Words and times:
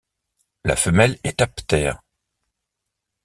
La 0.63 0.75
femelle 0.75 1.19
est 1.23 1.41
aptère. 1.43 2.01